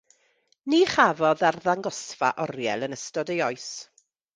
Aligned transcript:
Ni 0.73 0.79
chafodd 0.93 1.45
arddangosfa 1.51 2.33
oriel 2.49 2.89
yn 2.91 3.01
ystod 3.01 3.35
ei 3.37 3.49
oes. 3.53 3.73